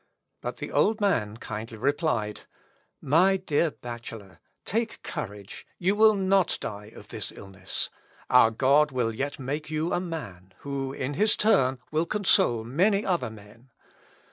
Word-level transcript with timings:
But 0.41 0.57
the 0.57 0.71
old 0.71 0.99
man 0.99 1.37
kindly 1.37 1.77
replied, 1.77 2.47
"My 3.01 3.37
dear 3.37 3.69
bachelor, 3.69 4.39
take 4.65 5.03
courage; 5.03 5.63
you 5.77 5.95
will 5.95 6.15
not 6.15 6.57
die 6.59 6.87
of 6.87 7.09
this 7.09 7.31
illness. 7.31 7.91
Our 8.27 8.49
God 8.49 8.89
will 8.91 9.13
yet 9.13 9.37
make 9.37 9.69
you 9.69 9.93
a 9.93 9.99
man, 9.99 10.55
who, 10.61 10.91
in 10.91 11.13
his 11.13 11.35
turn, 11.35 11.77
will 11.91 12.07
console 12.07 12.63
many 12.63 13.05
other 13.05 13.29
men. 13.29 13.69